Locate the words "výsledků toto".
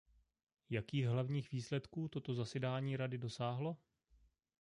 1.51-2.33